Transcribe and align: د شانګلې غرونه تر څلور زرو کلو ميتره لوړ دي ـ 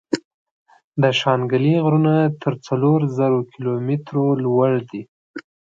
د 1.01 1.03
شانګلې 1.19 1.73
غرونه 1.85 2.13
تر 2.43 2.53
څلور 2.65 2.99
زرو 3.17 3.39
کلو 3.51 3.73
ميتره 3.87 4.23
لوړ 4.43 4.71
دي 4.89 5.01
ـ 5.07 5.09